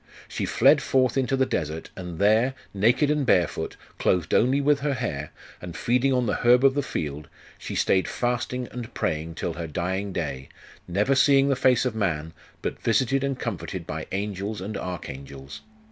[0.27, 4.95] She fled forth into the desert, and there, naked and barefoot, clothed only with her
[4.95, 5.29] hair,
[5.61, 7.27] and feeding on the herb of the field,
[7.59, 10.49] she stayed fasting and praying till her dying day,
[10.87, 12.33] never seeing the face of man,
[12.63, 15.61] but visited and comforted by angels and archangels.